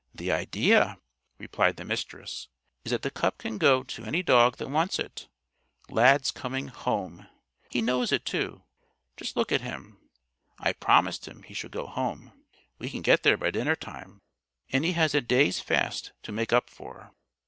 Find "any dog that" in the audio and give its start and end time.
4.03-4.67